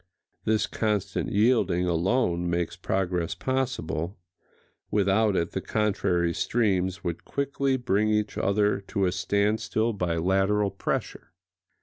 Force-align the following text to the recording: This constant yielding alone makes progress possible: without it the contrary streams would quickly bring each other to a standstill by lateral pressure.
This 0.45 0.65
constant 0.65 1.31
yielding 1.31 1.85
alone 1.85 2.49
makes 2.49 2.75
progress 2.75 3.35
possible: 3.35 4.17
without 4.89 5.35
it 5.35 5.51
the 5.51 5.61
contrary 5.61 6.33
streams 6.33 7.03
would 7.03 7.23
quickly 7.23 7.77
bring 7.77 8.09
each 8.09 8.35
other 8.35 8.81
to 8.87 9.05
a 9.05 9.11
standstill 9.11 9.93
by 9.93 10.17
lateral 10.17 10.71
pressure. 10.71 11.33